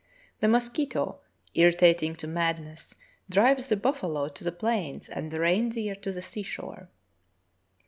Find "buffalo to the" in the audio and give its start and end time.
3.75-4.51